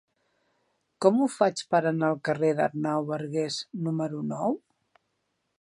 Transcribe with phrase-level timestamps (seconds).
[1.05, 4.63] Com ho faig per anar al carrer d'Arnau Bargués número nou?